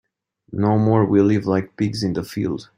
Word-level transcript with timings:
No 0.51 0.79
more 0.79 1.05
we 1.05 1.21
live 1.21 1.45
like 1.45 1.77
pigs 1.77 2.01
in 2.01 2.13
the 2.13 2.23
field. 2.23 2.67